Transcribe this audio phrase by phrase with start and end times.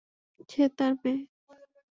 [0.49, 1.21] সে তার মেয়ে।